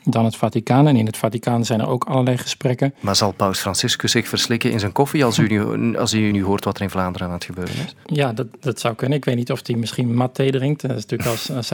dan 0.04 0.24
het 0.24 0.36
Vaticaan. 0.36 0.86
En 0.86 0.96
in 0.96 1.06
het 1.06 1.16
Vaticaan 1.16 1.64
zijn 1.64 1.80
er 1.80 1.88
ook 1.88 2.04
allerlei 2.04 2.36
gesprekken. 2.36 2.94
Maar 3.00 3.16
zal 3.16 3.32
Paus 3.32 3.58
Franciscus 3.58 4.10
zich 4.10 4.28
verslikken 4.28 4.70
in 4.70 4.80
zijn 4.80 4.92
koffie 4.92 5.24
als 5.24 5.38
u 5.38 5.46
nu, 5.46 5.96
als 5.96 6.12
u 6.12 6.30
nu 6.30 6.44
hoort 6.44 6.64
wat 6.64 6.76
er 6.76 6.82
in 6.82 6.90
Vlaanderen 6.90 7.26
aan 7.26 7.32
het 7.32 7.44
gebeuren 7.44 7.74
is? 7.74 7.94
Ja, 8.04 8.32
dat, 8.32 8.46
dat 8.60 8.80
zou 8.80 8.94
kunnen. 8.94 9.18
Ik 9.18 9.24
weet 9.24 9.36
niet 9.36 9.52
of 9.52 9.66
hij 9.66 9.76
misschien 9.76 10.14
mat 10.14 10.34
thee 10.34 10.50
drinkt. 10.50 10.80
Dat 10.80 10.90
is 10.90 11.06
natuurlijk 11.06 11.28
als 11.28 11.68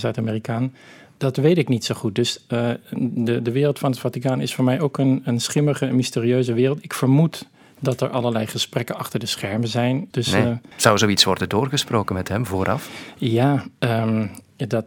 Zuid-Amerikaan. 0.00 0.72
Dat 1.16 1.36
weet 1.36 1.58
ik 1.58 1.68
niet 1.68 1.84
zo 1.84 1.94
goed. 1.94 2.14
Dus 2.14 2.44
uh, 2.48 2.70
de, 2.98 3.42
de 3.42 3.52
wereld 3.52 3.78
van 3.78 3.90
het 3.90 4.00
Vaticaan 4.00 4.40
is 4.40 4.54
voor 4.54 4.64
mij 4.64 4.80
ook 4.80 4.98
een, 4.98 5.22
een 5.24 5.40
schimmige, 5.40 5.86
mysterieuze 5.86 6.52
wereld. 6.52 6.84
Ik 6.84 6.94
vermoed 6.94 7.48
dat 7.82 8.00
er 8.00 8.10
allerlei 8.10 8.46
gesprekken 8.46 8.96
achter 8.96 9.18
de 9.20 9.26
schermen 9.26 9.68
zijn. 9.68 10.08
Dus, 10.10 10.30
nee. 10.30 10.46
uh, 10.46 10.52
Zou 10.76 10.98
zoiets 10.98 11.24
worden 11.24 11.48
doorgesproken 11.48 12.14
met 12.14 12.28
hem 12.28 12.46
vooraf? 12.46 12.88
Ja, 13.16 13.64
um, 13.78 14.30
dat, 14.56 14.84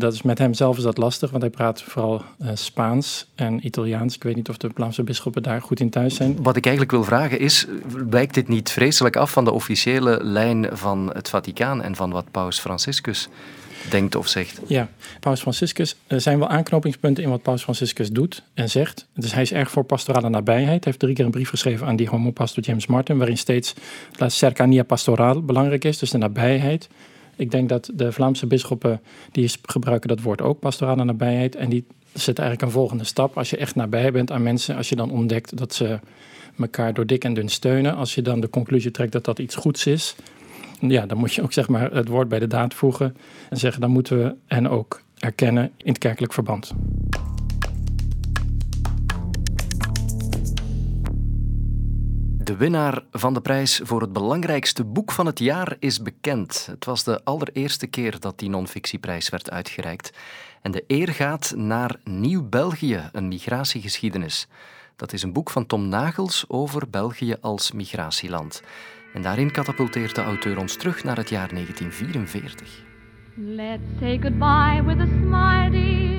dat 0.00 0.12
is 0.12 0.22
met 0.22 0.38
hem 0.38 0.54
zelf 0.54 0.76
is 0.76 0.82
dat 0.82 0.98
lastig, 0.98 1.30
want 1.30 1.42
hij 1.42 1.50
praat 1.50 1.82
vooral 1.82 2.22
uh, 2.42 2.48
Spaans 2.54 3.30
en 3.34 3.66
Italiaans. 3.66 4.14
Ik 4.14 4.22
weet 4.22 4.36
niet 4.36 4.48
of 4.48 4.56
de 4.56 4.70
Vlaamse 4.74 5.02
bisschoppen 5.02 5.42
daar 5.42 5.62
goed 5.62 5.80
in 5.80 5.90
thuis 5.90 6.14
zijn. 6.14 6.42
Wat 6.42 6.56
ik 6.56 6.64
eigenlijk 6.64 6.94
wil 6.94 7.04
vragen 7.04 7.38
is, 7.38 7.66
wijkt 8.10 8.34
dit 8.34 8.48
niet 8.48 8.70
vreselijk 8.70 9.16
af 9.16 9.30
van 9.30 9.44
de 9.44 9.52
officiële 9.52 10.18
lijn 10.22 10.68
van 10.72 11.10
het 11.12 11.28
Vaticaan 11.28 11.82
en 11.82 11.96
van 11.96 12.10
wat 12.10 12.30
Paus 12.30 12.60
Franciscus 12.60 13.28
denkt 13.90 14.14
of 14.14 14.28
zegt? 14.28 14.60
Ja, 14.66 14.88
Paus 15.20 15.40
Franciscus, 15.40 15.96
er 16.06 16.20
zijn 16.20 16.38
wel 16.38 16.48
aanknopingspunten 16.48 17.24
in 17.24 17.30
wat 17.30 17.42
Paus 17.42 17.62
Franciscus 17.62 18.10
doet 18.10 18.42
en 18.54 18.70
zegt. 18.70 19.06
Dus 19.14 19.32
hij 19.32 19.42
is 19.42 19.52
erg 19.52 19.70
voor 19.70 19.84
pastorale 19.84 20.28
nabijheid. 20.28 20.68
Hij 20.68 20.80
heeft 20.80 20.98
drie 20.98 21.14
keer 21.14 21.24
een 21.24 21.30
brief 21.30 21.48
geschreven 21.48 21.86
aan 21.86 21.96
die 21.96 22.08
homopastor 22.08 22.62
James 22.62 22.86
Martin, 22.86 23.18
waarin 23.18 23.38
steeds 23.38 23.74
la 24.12 24.28
cercania 24.28 24.82
pastoraal 24.82 25.42
belangrijk 25.42 25.84
is, 25.84 25.98
dus 25.98 26.10
de 26.10 26.18
nabijheid. 26.18 26.88
Ik 27.36 27.50
denk 27.50 27.68
dat 27.68 27.90
de 27.94 28.12
Vlaamse 28.12 28.46
bisschoppen 28.46 29.00
die 29.32 29.50
gebruiken 29.62 30.08
dat 30.08 30.20
woord 30.20 30.42
ook, 30.42 30.58
pastorale 30.58 31.04
nabijheid. 31.04 31.56
En 31.56 31.68
die 31.68 31.84
zit 32.12 32.38
eigenlijk 32.38 32.68
een 32.68 32.78
volgende 32.78 33.04
stap. 33.04 33.36
Als 33.36 33.50
je 33.50 33.56
echt 33.56 33.74
nabij 33.74 34.12
bent 34.12 34.30
aan 34.30 34.42
mensen, 34.42 34.76
als 34.76 34.88
je 34.88 34.96
dan 34.96 35.10
ontdekt 35.10 35.56
dat 35.56 35.74
ze 35.74 35.98
elkaar 36.58 36.94
door 36.94 37.06
dik 37.06 37.24
en 37.24 37.34
dun 37.34 37.48
steunen, 37.48 37.94
als 37.94 38.14
je 38.14 38.22
dan 38.22 38.40
de 38.40 38.50
conclusie 38.50 38.90
trekt 38.90 39.12
dat 39.12 39.24
dat 39.24 39.38
iets 39.38 39.54
goeds 39.54 39.86
is, 39.86 40.14
ja, 40.80 41.06
dan 41.06 41.18
moet 41.18 41.34
je 41.34 41.42
ook 41.42 41.52
zeg 41.52 41.68
maar 41.68 41.92
het 41.92 42.08
woord 42.08 42.28
bij 42.28 42.38
de 42.38 42.46
daad 42.46 42.74
voegen 42.74 43.16
en 43.50 43.56
zeggen 43.56 43.80
dan 43.80 43.90
moeten 43.90 44.22
we 44.22 44.34
hen 44.46 44.66
ook 44.66 45.02
erkennen 45.18 45.72
in 45.76 45.88
het 45.88 45.98
kerkelijk 45.98 46.32
verband. 46.32 46.74
De 52.48 52.56
winnaar 52.56 53.02
van 53.10 53.34
de 53.34 53.40
prijs 53.40 53.80
voor 53.82 54.00
het 54.00 54.12
belangrijkste 54.12 54.84
boek 54.84 55.12
van 55.12 55.26
het 55.26 55.38
jaar 55.38 55.76
is 55.78 56.02
bekend. 56.02 56.66
Het 56.70 56.84
was 56.84 57.04
de 57.04 57.24
allereerste 57.24 57.86
keer 57.86 58.20
dat 58.20 58.38
die 58.38 58.48
non-fictieprijs 58.48 59.28
werd 59.28 59.50
uitgereikt. 59.50 60.12
En 60.62 60.70
de 60.70 60.84
eer 60.86 61.08
gaat 61.08 61.52
naar 61.56 62.00
Nieuw 62.04 62.48
België, 62.48 63.08
een 63.12 63.28
migratiegeschiedenis. 63.28 64.48
Dat 64.96 65.12
is 65.12 65.22
een 65.22 65.32
boek 65.32 65.50
van 65.50 65.66
Tom 65.66 65.88
Nagels 65.88 66.44
over 66.48 66.90
België 66.90 67.36
als 67.40 67.72
migratieland. 67.72 68.62
En 69.14 69.22
daarin 69.22 69.50
katapulteert 69.50 70.14
de 70.14 70.22
auteur 70.22 70.58
ons 70.58 70.76
terug 70.76 71.04
naar 71.04 71.16
het 71.16 71.28
jaar 71.28 71.48
1944. 71.48 72.86
Let's 73.34 73.82
say 74.00 74.18
goodbye 74.22 74.82
with 74.84 75.00
a 75.00 75.06
smile, 75.06 75.70
dear. 75.70 76.18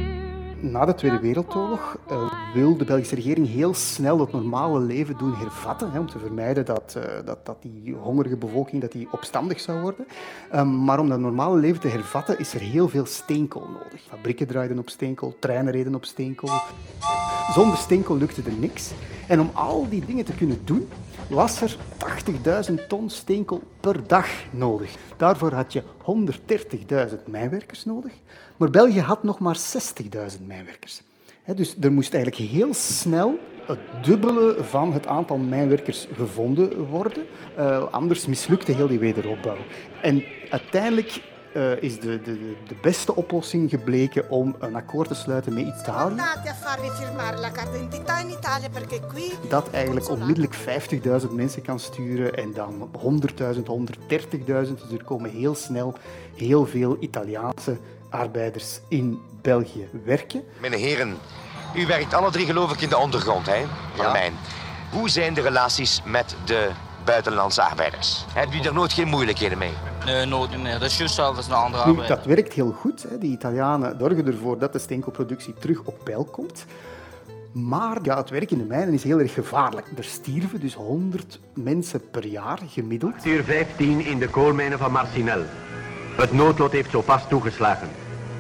Na 0.62 0.86
de 0.86 0.96
Tweede 0.96 1.20
Wereldoorlog 1.20 1.98
uh, 2.12 2.32
wil 2.54 2.78
de 2.78 2.86
Belgische 2.86 3.16
regering 3.16 3.48
heel 3.48 3.74
snel 3.74 4.20
het 4.20 4.32
normale 4.32 4.80
leven 4.80 5.18
doen 5.18 5.36
hervatten, 5.36 5.92
hè, 5.92 6.00
om 6.00 6.10
te 6.10 6.20
vermijden 6.20 6.66
dat, 6.66 6.96
uh, 6.98 7.04
dat, 7.26 7.46
dat 7.46 7.62
die 7.62 7.94
hongerige 7.94 8.38
bevolking 8.38 8.82
dat 8.82 8.92
die 8.92 9.08
opstandig 9.12 9.60
zou 9.60 9.82
worden. 9.82 10.08
Um, 10.56 10.84
maar 10.84 11.00
om 11.00 11.10
dat 11.10 11.20
normale 11.20 11.60
leven 11.60 11.82
te 11.82 11.88
hervatten 11.88 12.40
is 12.40 12.54
er 12.54 12.60
heel 12.60 12.90
veel 12.90 13.06
steenkool 13.06 13.68
nodig. 13.68 14.02
Fabrieken 14.10 14.48
draaiden 14.48 14.80
op 14.80 14.90
steenkool, 14.90 15.36
treinen 15.40 15.72
reden 15.72 15.96
op 15.96 16.06
steenkool. 16.06 16.60
Zonder 17.54 17.78
steenkool 17.78 18.18
lukte 18.18 18.42
er 18.46 18.60
niks. 18.60 18.92
En 19.28 19.40
om 19.40 19.50
al 19.54 19.90
die 19.90 20.06
dingen 20.06 20.26
te 20.26 20.36
kunnen 20.36 20.62
doen, 20.64 20.88
was 21.28 21.62
er 21.62 21.78
80.000 22.70 22.88
ton 22.88 23.10
steenkool 23.10 23.62
per 23.80 24.08
dag 24.08 24.28
nodig. 24.52 24.96
Daarvoor 25.18 25.54
had 25.54 25.74
je 25.74 25.84
130.000 27.10 27.24
mijnwerkers 27.26 27.86
nodig. 27.86 28.12
Maar 28.58 28.70
België 28.70 29.00
had 29.00 29.24
nog 29.24 29.40
maar 29.40 29.58
60.000 30.38 30.46
mijnwerkers. 30.46 31.02
Dus 31.56 31.76
er 31.82 31.92
moest 31.92 32.14
eigenlijk 32.14 32.52
heel 32.52 32.74
snel 32.74 33.40
het 33.66 33.80
dubbele 34.06 34.64
van 34.64 34.94
het 34.94 35.08
aantal 35.08 35.38
mijnwerkers 35.38 36.08
gevonden 36.14 36.88
worden. 36.88 37.26
Uh, 37.58 37.84
anders 37.92 38.26
mislukte 38.26 38.72
heel 38.72 38.88
die 38.88 39.00
wederopbouw. 39.00 39.58
En 40.02 40.24
uiteindelijk 40.50 41.22
uh, 41.54 41.82
is 41.82 42.00
de, 42.00 42.22
de, 42.22 42.56
de 42.68 42.76
beste 42.82 43.16
oplossing 43.16 43.70
gebleken 43.70 44.30
om 44.30 44.56
een 44.60 44.76
akkoord 44.76 45.08
te 45.08 45.14
sluiten 45.16 45.54
met 45.54 45.66
Italië. 45.82 46.16
Dat 49.50 49.70
eigenlijk 49.72 50.10
onmiddellijk 50.10 50.56
50.000 51.22 51.32
mensen 51.32 51.62
kan 51.62 51.80
sturen 51.80 52.36
en 52.36 52.54
dan 52.54 52.90
100.000, 53.02 53.60
130.000. 53.60 54.48
Dus 54.48 54.92
er 54.92 55.04
komen 55.04 55.30
heel 55.30 55.56
snel 55.56 55.94
heel 56.36 56.66
veel 56.66 56.98
Italiaanse 57.00 57.78
arbeiders 58.10 58.80
in 58.88 59.20
België 59.42 59.90
werken. 60.06 60.44
Meneer 60.62 60.80
heren, 60.80 61.18
u 61.76 61.86
werkt 61.86 62.14
alle 62.14 62.32
drie 62.32 62.46
geloof 62.46 62.74
ik 62.74 62.82
in 62.82 62.90
de 62.90 62.98
ondergrond, 62.98 63.46
hè, 63.46 63.66
van 63.96 64.06
ja. 64.06 64.12
mijn. 64.12 64.34
Hoe 64.92 65.10
zijn 65.10 65.34
de 65.34 65.42
relaties 65.42 66.02
met 66.06 66.36
de 66.46 66.70
buitenlandse 67.10 67.62
arbeiders? 67.62 68.26
Hebben 68.34 68.56
jullie 68.56 68.70
er 68.70 68.76
nooit 68.76 68.94
geen 68.94 69.08
moeilijkheden 69.08 69.58
mee? 69.58 69.74
Nee, 70.06 70.26
nooit 70.26 70.62
meer. 70.62 70.80
Dat 70.80 70.90
is 70.90 70.98
juist 70.98 71.16
zelf 71.16 71.38
als 71.38 71.48
een 71.48 71.54
andere 71.54 71.94
nu, 71.94 72.08
Dat 72.08 72.26
werkt 72.26 72.54
heel 72.54 72.72
goed. 72.72 73.06
Hè. 73.10 73.18
Die 73.18 73.32
Italianen 73.32 73.96
zorgen 74.00 74.28
ervoor 74.28 74.58
dat 74.58 74.74
de 74.74 74.80
steenkoolproductie 74.80 75.54
terug 75.54 75.82
op 75.84 76.04
peil 76.04 76.24
komt. 76.24 76.66
Maar 77.52 77.98
ja, 78.02 78.18
het 78.18 78.30
werk 78.30 78.52
in 78.52 78.58
de 78.58 78.64
mijnen 78.64 78.94
is 78.94 79.04
heel 79.04 79.20
erg 79.20 79.34
gevaarlijk. 79.34 79.88
Er 79.98 80.04
stierven 80.04 80.60
dus 80.60 80.74
100 80.74 81.40
mensen 81.54 82.10
per 82.10 82.26
jaar 82.26 82.60
gemiddeld. 82.68 83.26
Uur 83.26 83.44
15 83.44 84.06
in 84.06 84.20
de 84.20 84.30
koolmijnen 84.30 84.78
van 84.78 84.92
Marcinel. 84.92 85.42
Het 86.16 86.34
noodlot 86.34 86.72
heeft 86.72 86.92
zo 86.92 87.02
pas 87.02 87.28
toegeslagen. 87.28 87.90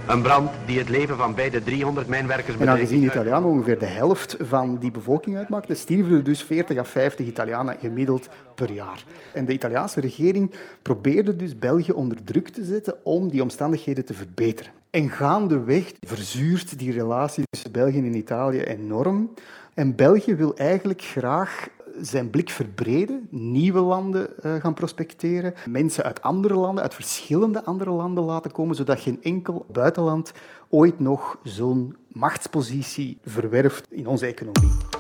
Een 0.09 0.21
brand 0.21 0.51
die 0.65 0.77
het 0.77 0.89
leven 0.89 1.17
van 1.17 1.35
beide 1.35 1.63
300 1.63 2.07
mijnwerkers 2.07 2.57
En 2.57 2.69
aangezien 2.69 3.03
Italianen 3.03 3.49
ongeveer 3.49 3.79
de 3.79 3.85
helft 3.85 4.37
van 4.39 4.77
die 4.77 4.91
bevolking 4.91 5.37
uitmaakten, 5.37 5.75
stierven 5.75 6.15
er 6.15 6.23
dus 6.23 6.43
40 6.43 6.77
à 6.77 6.83
50 6.83 7.25
Italianen 7.25 7.77
gemiddeld 7.79 8.29
per 8.55 8.71
jaar. 8.71 9.03
En 9.33 9.45
de 9.45 9.53
Italiaanse 9.53 9.99
regering 9.99 10.51
probeerde 10.81 11.35
dus 11.35 11.59
België 11.59 11.91
onder 11.91 12.23
druk 12.23 12.49
te 12.49 12.63
zetten 12.63 12.95
om 13.03 13.29
die 13.29 13.41
omstandigheden 13.41 14.05
te 14.05 14.13
verbeteren. 14.13 14.71
En 14.89 15.09
gaandeweg 15.09 15.93
verzuurt 16.01 16.79
die 16.79 16.91
relatie 16.91 17.43
tussen 17.49 17.71
België 17.71 17.97
en 17.97 18.15
Italië 18.15 18.61
enorm. 18.61 19.33
En 19.73 19.95
België 19.95 20.35
wil 20.35 20.55
eigenlijk 20.57 21.01
graag 21.01 21.67
zijn 22.01 22.29
blik 22.29 22.49
verbreden, 22.49 23.27
nieuwe 23.29 23.79
landen 23.79 24.29
uh, 24.43 24.55
gaan 24.55 24.73
prospecteren, 24.73 25.53
mensen 25.69 26.03
uit 26.03 26.21
andere 26.21 26.55
landen, 26.55 26.83
uit 26.83 26.93
verschillende 26.93 27.63
andere 27.63 27.91
landen 27.91 28.23
laten 28.23 28.51
komen, 28.51 28.75
zodat 28.75 28.99
geen 28.99 29.19
enkel 29.21 29.65
buitenland 29.71 30.31
ooit 30.69 30.99
nog 30.99 31.37
zo'n 31.43 31.95
machtspositie 32.07 33.17
verwerft 33.23 33.87
in 33.91 34.07
onze 34.07 34.25
economie. 34.25 34.98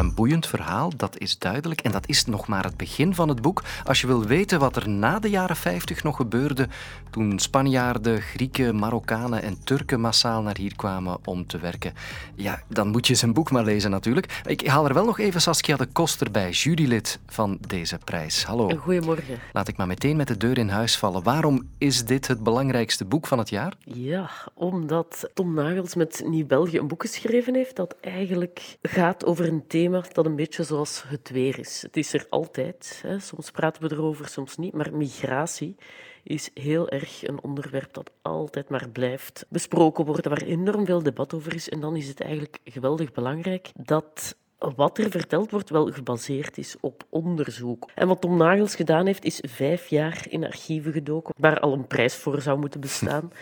Een 0.00 0.14
boeiend 0.14 0.46
verhaal, 0.46 0.92
dat 0.96 1.18
is 1.18 1.38
duidelijk. 1.38 1.80
En 1.80 1.92
dat 1.92 2.08
is 2.08 2.24
nog 2.24 2.46
maar 2.46 2.64
het 2.64 2.76
begin 2.76 3.14
van 3.14 3.28
het 3.28 3.42
boek. 3.42 3.62
Als 3.84 4.00
je 4.00 4.06
wil 4.06 4.24
weten 4.24 4.58
wat 4.58 4.76
er 4.76 4.88
na 4.88 5.18
de 5.18 5.30
jaren 5.30 5.56
50 5.56 6.02
nog 6.02 6.16
gebeurde, 6.16 6.68
toen 7.10 7.38
Spanjaarden, 7.38 8.20
Grieken, 8.20 8.76
Marokkanen 8.76 9.42
en 9.42 9.64
Turken 9.64 10.00
massaal 10.00 10.42
naar 10.42 10.56
hier 10.56 10.76
kwamen 10.76 11.18
om 11.24 11.46
te 11.46 11.58
werken, 11.58 11.92
ja, 12.34 12.62
dan 12.68 12.88
moet 12.88 13.06
je 13.06 13.14
zijn 13.14 13.32
boek 13.32 13.50
maar 13.50 13.64
lezen 13.64 13.90
natuurlijk. 13.90 14.40
Ik 14.46 14.66
haal 14.66 14.88
er 14.88 14.94
wel 14.94 15.04
nog 15.04 15.18
even 15.18 15.40
Saskia 15.40 15.76
de 15.76 15.86
Koster 15.86 16.30
bij, 16.30 16.50
jurylid 16.50 17.18
van 17.26 17.58
deze 17.66 17.98
prijs. 18.04 18.44
Hallo. 18.44 18.68
Goedemorgen. 18.68 19.38
Laat 19.52 19.68
ik 19.68 19.76
maar 19.76 19.86
meteen 19.86 20.16
met 20.16 20.28
de 20.28 20.36
deur 20.36 20.58
in 20.58 20.68
huis 20.68 20.98
vallen. 20.98 21.22
Waarom 21.22 21.68
is 21.78 22.04
dit 22.04 22.26
het 22.26 22.42
belangrijkste 22.42 23.04
boek 23.04 23.26
van 23.26 23.38
het 23.38 23.48
jaar? 23.48 23.74
Ja, 23.84 24.30
omdat 24.54 25.30
Tom 25.34 25.54
Nagels 25.54 25.94
met 25.94 26.22
Nieuw-België 26.26 26.78
een 26.78 26.88
boek 26.88 27.02
geschreven 27.02 27.54
heeft 27.54 27.76
dat 27.76 27.96
eigenlijk 28.00 28.76
gaat 28.82 29.24
over 29.24 29.48
een 29.48 29.64
thema 29.66 29.88
dat 29.90 30.26
een 30.26 30.36
beetje 30.36 30.62
zoals 30.62 31.02
het 31.06 31.30
weer 31.30 31.58
is. 31.58 31.82
Het 31.82 31.96
is 31.96 32.12
er 32.12 32.26
altijd. 32.30 33.00
Hè. 33.02 33.18
Soms 33.18 33.50
praten 33.50 33.82
we 33.82 33.94
erover, 33.94 34.28
soms 34.28 34.56
niet. 34.56 34.72
Maar 34.72 34.96
migratie 34.96 35.76
is 36.22 36.50
heel 36.54 36.88
erg 36.88 37.26
een 37.26 37.42
onderwerp 37.42 37.92
dat 37.92 38.10
altijd 38.22 38.68
maar 38.68 38.88
blijft 38.88 39.46
besproken 39.48 40.04
worden, 40.04 40.30
waar 40.30 40.42
enorm 40.42 40.86
veel 40.86 41.02
debat 41.02 41.34
over 41.34 41.54
is. 41.54 41.68
En 41.68 41.80
dan 41.80 41.96
is 41.96 42.08
het 42.08 42.20
eigenlijk 42.20 42.58
geweldig 42.64 43.12
belangrijk 43.12 43.70
dat 43.74 44.36
wat 44.76 44.98
er 44.98 45.10
verteld 45.10 45.50
wordt 45.50 45.70
wel 45.70 45.92
gebaseerd 45.92 46.58
is 46.58 46.76
op 46.80 47.04
onderzoek. 47.08 47.90
En 47.94 48.08
wat 48.08 48.20
Tom 48.20 48.36
Nagels 48.36 48.74
gedaan 48.74 49.06
heeft, 49.06 49.24
is 49.24 49.42
vijf 49.48 49.86
jaar 49.86 50.24
in 50.28 50.44
archieven 50.44 50.92
gedoken, 50.92 51.34
waar 51.38 51.60
al 51.60 51.72
een 51.72 51.86
prijs 51.86 52.14
voor 52.14 52.40
zou 52.40 52.58
moeten 52.58 52.80
bestaan. 52.80 53.32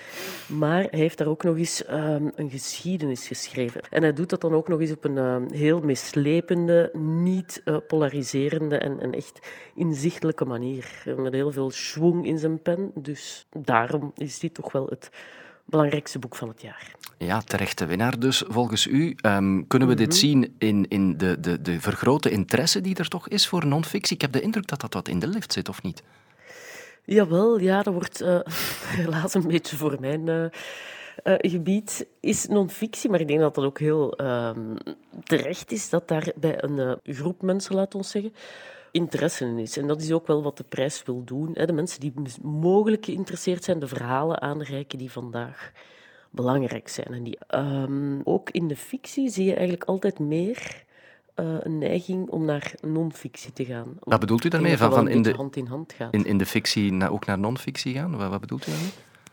Maar 0.46 0.86
hij 0.90 0.98
heeft 0.98 1.18
daar 1.18 1.26
ook 1.26 1.42
nog 1.42 1.56
eens 1.56 1.90
um, 1.90 2.32
een 2.34 2.50
geschiedenis 2.50 3.26
geschreven. 3.26 3.80
En 3.90 4.02
hij 4.02 4.12
doet 4.12 4.30
dat 4.30 4.40
dan 4.40 4.54
ook 4.54 4.68
nog 4.68 4.80
eens 4.80 4.90
op 4.90 5.04
een 5.04 5.16
uh, 5.16 5.36
heel 5.50 5.80
meeslepende, 5.80 6.90
niet 6.94 7.62
uh, 7.64 7.76
polariserende 7.86 8.78
en, 8.78 9.00
en, 9.00 9.12
echt 9.12 9.48
inzichtelijke 9.74 10.44
manier. 10.44 11.02
Met 11.16 11.32
heel 11.32 11.52
veel 11.52 11.70
schwung 11.70 12.26
in 12.26 12.38
zijn 12.38 12.62
pen. 12.62 12.90
Dus 12.94 13.46
daarom 13.56 14.12
is 14.16 14.38
dit 14.38 14.54
toch 14.54 14.72
wel 14.72 14.86
het 14.86 15.10
belangrijkste 15.68 16.18
boek 16.18 16.36
van 16.36 16.48
het 16.48 16.62
jaar. 16.62 16.96
Ja, 17.18 17.40
terechte 17.40 17.86
winnaar 17.86 18.18
dus, 18.18 18.42
volgens 18.46 18.86
u. 18.86 19.16
Um, 19.22 19.66
kunnen 19.66 19.88
we 19.88 19.94
dit 19.94 20.08
mhm. 20.08 20.16
zien 20.16 20.54
in, 20.58 20.88
in 20.88 21.16
de, 21.16 21.40
de, 21.40 21.62
de 21.62 21.80
vergrote 21.80 22.30
interesse 22.30 22.80
die 22.80 22.96
er 22.96 23.08
toch 23.08 23.28
is 23.28 23.48
voor 23.48 23.66
non-fictie? 23.66 24.14
Ik 24.14 24.20
heb 24.20 24.32
de 24.32 24.40
indruk 24.40 24.66
dat 24.66 24.80
dat 24.80 24.94
wat 24.94 25.08
in 25.08 25.18
de 25.18 25.26
lift 25.26 25.52
zit, 25.52 25.68
of 25.68 25.82
niet? 25.82 26.02
Jawel, 27.04 27.58
ja, 27.58 27.82
dat 27.82 27.92
wordt 27.94 28.22
uh, 28.22 28.40
helaas 29.00 29.34
een 29.34 29.46
beetje 29.46 29.76
voor 29.76 29.96
mijn 30.00 30.26
uh, 30.26 30.44
uh, 31.24 31.34
gebied. 31.38 32.06
Is 32.20 32.46
non-fictie, 32.46 33.10
maar 33.10 33.20
ik 33.20 33.28
denk 33.28 33.40
dat 33.40 33.54
dat 33.54 33.64
ook 33.64 33.78
heel 33.78 34.16
ehm, 34.16 34.76
terecht 35.24 35.72
is 35.72 35.90
dat 35.90 36.08
daar 36.08 36.32
bij 36.36 36.62
een 36.62 36.98
groep 37.02 37.42
mensen, 37.42 37.74
laat 37.74 37.94
ons 37.94 38.10
zeggen, 38.10 38.32
interesse 38.90 39.44
in 39.44 39.58
is. 39.58 39.76
En 39.76 39.86
dat 39.86 40.00
is 40.00 40.12
ook 40.12 40.26
wel 40.26 40.42
wat 40.42 40.56
de 40.56 40.64
prijs 40.64 41.02
wil 41.02 41.24
doen. 41.24 41.52
De 41.52 41.72
mensen 41.72 42.00
die 42.00 42.12
mogelijk 42.42 43.04
geïnteresseerd 43.04 43.64
zijn, 43.64 43.78
de 43.78 43.88
verhalen 43.88 44.40
aanreiken 44.40 44.98
die 44.98 45.10
vandaag 45.10 45.72
belangrijk 46.30 46.88
zijn. 46.88 47.06
En 47.06 47.22
die, 47.22 47.38
um, 47.54 48.20
ook 48.24 48.50
in 48.50 48.68
de 48.68 48.76
fictie 48.76 49.30
zie 49.30 49.44
je 49.44 49.54
eigenlijk 49.54 49.84
altijd 49.84 50.18
meer 50.18 50.84
uh, 51.36 51.56
een 51.60 51.78
neiging 51.78 52.28
om 52.28 52.44
naar 52.44 52.74
non-fictie 52.80 53.52
te 53.52 53.64
gaan. 53.64 53.96
Wat 54.00 54.20
bedoelt 54.20 54.44
u 54.44 54.48
daarmee? 54.48 54.76
Van, 54.76 54.92
van 54.92 55.08
in 55.08 55.22
de, 55.22 55.32
hand 55.32 55.56
in 55.56 55.66
hand 55.66 55.92
gaat. 55.92 56.14
In, 56.14 56.24
in 56.24 56.38
de 56.38 56.46
fictie 56.46 57.08
ook 57.08 57.26
naar 57.26 57.38
non-fictie 57.38 57.94
gaan? 57.94 58.16
Wat, 58.16 58.30
wat 58.30 58.40
bedoelt 58.40 58.66
u 58.66 58.70
daarmee? 58.70 58.90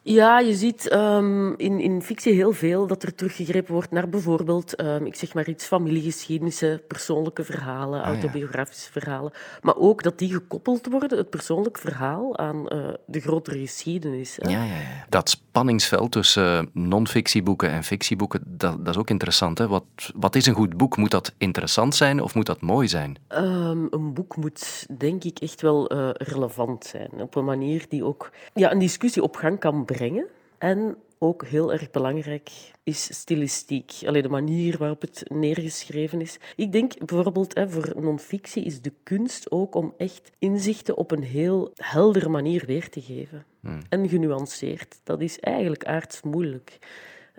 Ja, 0.08 0.40
je 0.40 0.54
ziet 0.54 0.94
um, 0.94 1.54
in, 1.58 1.80
in 1.80 2.02
fictie 2.02 2.34
heel 2.34 2.52
veel 2.52 2.88
dat 2.88 3.04
er 3.04 3.16
teruggegrepen 3.16 3.74
wordt 3.74 3.92
naar 3.92 4.10
bijvoorbeeld, 4.10 4.82
um, 4.82 5.06
ik 5.06 5.16
zeg 5.16 5.34
maar 5.34 5.50
iets, 5.50 5.66
familiegeschiedenissen, 5.66 6.82
persoonlijke 6.88 7.44
verhalen, 7.44 8.02
ah, 8.02 8.08
autobiografische 8.08 8.90
ja. 8.94 9.02
verhalen. 9.02 9.32
Maar 9.62 9.76
ook 9.76 10.04
dat 10.04 10.20
die 10.20 10.34
gekoppeld 10.34 10.88
worden, 10.88 11.18
het 11.18 11.30
persoonlijk 11.30 11.78
verhaal, 11.78 12.38
aan 12.38 12.74
uh, 12.74 12.88
de 13.06 13.20
grotere 13.20 13.60
geschiedenis. 13.60 14.38
Ja, 14.42 14.50
ja, 14.50 14.64
ja. 14.64 15.06
Dat 15.10 15.30
spanningsveld 15.30 16.12
tussen 16.12 16.44
uh, 16.44 16.84
non-fictieboeken 16.84 17.70
en 17.70 17.84
fictieboeken, 17.84 18.42
dat, 18.46 18.86
dat, 18.86 18.94
is 18.94 19.00
ook 19.00 19.10
interessant. 19.10 19.58
Hè? 19.58 19.68
Wat, 19.68 19.84
wat 20.16 20.36
is 20.36 20.46
een 20.46 20.56
goed 20.56 20.78
boek? 20.78 20.98
Moet 20.98 21.12
dat 21.12 21.34
interessant 21.38 21.96
zijn 21.96 22.22
of 22.22 22.36
moet 22.36 22.46
dat 22.46 22.62
mooi 22.62 22.88
zijn? 22.88 23.18
Um, 23.30 23.88
een 23.90 24.14
boek 24.14 24.36
moet, 24.36 24.86
denk 24.98 25.24
ik, 25.24 25.40
echt 25.40 25.62
wel 25.62 25.94
uh, 25.94 26.10
relevant 26.14 26.86
zijn. 26.86 27.10
Op 27.12 27.36
een 27.36 27.46
manier 27.46 27.86
die 27.90 28.04
ook 28.04 28.32
ja, 28.54 28.72
een 28.72 28.80
discussie 28.80 29.24
op 29.24 29.36
gang 29.36 29.60
kan 29.60 29.86
brengen 29.86 29.94
brengen. 29.98 30.28
En 30.58 30.98
ook 31.20 31.46
heel 31.46 31.74
erg 31.74 31.92
belangrijk 31.92 32.50
is 32.84 33.20
stilistiek. 33.20 33.92
Allee, 34.06 34.22
de 34.22 34.30
manier 34.30 34.78
waarop 34.78 35.02
het 35.02 35.24
neergeschreven 35.30 36.22
is. 36.22 36.38
Ik 36.56 36.72
denk 36.72 37.06
bijvoorbeeld 37.06 37.56
hè, 37.56 37.70
voor 37.70 37.94
non-fictie 37.96 38.64
is 38.64 38.82
de 38.82 38.94
kunst 39.04 39.52
ook 39.52 39.76
om 39.76 39.94
echt 39.98 40.32
inzichten 40.40 40.98
op 40.98 41.12
een 41.12 41.24
heel 41.24 41.72
heldere 41.76 42.30
manier 42.30 42.64
weer 42.66 42.90
te 42.90 43.02
geven. 43.02 43.46
Hmm. 43.60 43.80
En 43.90 44.10
genuanceerd. 44.10 45.00
Dat 45.04 45.22
is 45.22 45.40
eigenlijk 45.40 45.86
aardsmoeilijk. 45.86 46.78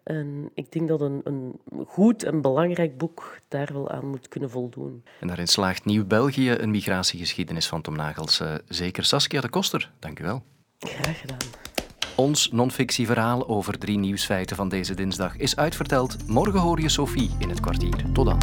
En 0.04 0.50
ik 0.54 0.72
denk 0.72 0.88
dat 0.88 1.00
een, 1.00 1.20
een 1.24 1.60
goed 1.86 2.22
en 2.22 2.40
belangrijk 2.40 2.98
boek 2.98 3.40
daar 3.48 3.72
wel 3.72 3.90
aan 3.90 4.06
moet 4.06 4.28
kunnen 4.28 4.50
voldoen. 4.50 5.04
En 5.20 5.26
daarin 5.26 5.46
slaagt 5.46 5.84
Nieuw-België 5.84 6.50
een 6.50 6.70
migratiegeschiedenis 6.70 7.66
van 7.66 7.82
Tom 7.82 7.96
Nagels. 7.96 8.42
Zeker 8.68 9.04
Saskia 9.04 9.40
de 9.40 9.48
Koster, 9.48 9.92
dank 9.98 10.20
u 10.20 10.24
wel. 10.24 10.42
Graag 10.78 11.20
gedaan. 11.20 11.74
Ons 12.16 12.48
non-fictieverhaal 12.52 13.48
over 13.48 13.78
drie 13.78 13.98
nieuwsfeiten 13.98 14.56
van 14.56 14.68
deze 14.68 14.94
dinsdag 14.94 15.36
is 15.36 15.56
uitverteld. 15.56 16.16
Morgen 16.26 16.60
hoor 16.60 16.80
je 16.80 16.88
Sophie 16.88 17.30
in 17.38 17.48
het 17.48 17.60
kwartier. 17.60 18.12
Tot 18.12 18.24
dan. 18.26 18.38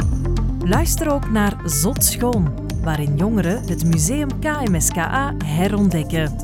Luister 0.64 1.12
ook 1.12 1.30
naar 1.30 1.60
Zot 1.64 2.04
Schoon, 2.04 2.68
waarin 2.82 3.16
jongeren 3.16 3.68
het 3.68 3.84
museum 3.84 4.38
KMSKA 4.40 5.34
herontdekken. 5.44 6.36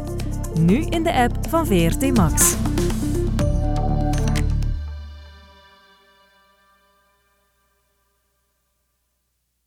Nu 0.59 0.85
in 0.85 1.03
de 1.03 1.13
app 1.13 1.37
van 1.49 1.67
VRT 1.67 2.17
Max. 2.17 2.57